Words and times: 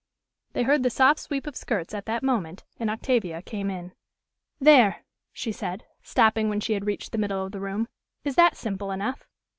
They 0.53 0.63
heard 0.63 0.81
the 0.81 0.89
soft 0.89 1.19
sweep 1.19 1.45
of 1.45 1.55
skirts 1.55 1.93
at 1.93 2.07
that 2.07 2.23
moment, 2.23 2.63
and 2.79 2.89
Octavia 2.89 3.43
came 3.43 3.69
in. 3.69 3.91
"There!" 4.59 5.05
she 5.31 5.51
said, 5.51 5.83
stopping 6.01 6.49
when 6.49 6.59
she 6.59 6.73
had 6.73 6.87
reached 6.87 7.11
the 7.11 7.19
middle 7.19 7.45
of 7.45 7.51
the 7.51 7.59
room. 7.61 7.87
"Is 8.23 8.33
that 8.35 8.57
simple 8.57 8.89
enough?" 8.89 9.27